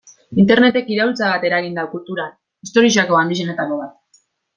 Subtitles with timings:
[0.43, 2.31] Internetek iraultza bat eragin du kulturan,
[2.69, 4.23] historiako handienetako bat.